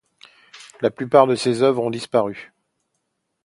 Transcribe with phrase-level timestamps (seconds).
[0.81, 2.51] La plupart de ses œuvres ont disparu.